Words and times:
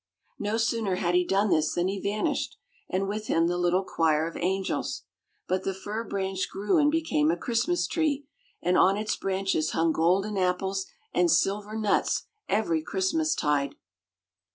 No 0.39 0.57
sooner 0.57 0.95
had 0.95 1.13
he 1.13 1.23
done 1.23 1.51
this 1.51 1.75
than 1.75 1.87
he 1.87 2.01
vanished, 2.01 2.57
and 2.89 3.07
with 3.07 3.27
him 3.27 3.45
the 3.45 3.57
little 3.59 3.83
choir 3.83 4.27
of 4.27 4.35
angels. 4.35 5.03
But 5.47 5.61
the 5.63 5.75
fir 5.75 6.03
branch 6.05 6.49
grew 6.49 6.79
and 6.79 6.89
became 6.89 7.29
a 7.29 7.37
Christmas 7.37 7.85
tree, 7.85 8.25
and 8.63 8.79
on 8.79 8.97
its 8.97 9.15
branches 9.15 9.73
hung 9.73 9.91
golden 9.91 10.37
apples 10.39 10.87
and 11.13 11.29
silver 11.29 11.77
nuts 11.77 12.23
every 12.49 12.81
Christmas 12.81 13.35
tide. 13.35 13.75